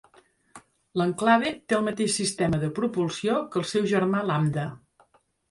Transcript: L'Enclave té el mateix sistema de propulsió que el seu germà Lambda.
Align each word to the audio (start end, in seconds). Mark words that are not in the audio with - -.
L'Enclave 1.01 1.51
té 1.57 1.77
el 1.79 1.83
mateix 1.89 2.15
sistema 2.21 2.61
de 2.65 2.71
propulsió 2.81 3.37
que 3.53 3.61
el 3.63 3.69
seu 3.75 3.87
germà 3.93 4.25
Lambda. 4.33 4.67